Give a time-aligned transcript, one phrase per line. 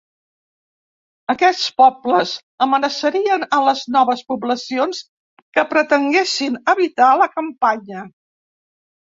[1.33, 2.31] Aquests pobles
[2.67, 5.03] amenaçarien a les noves poblacions
[5.59, 8.03] que pretenguessin habitar la campanya.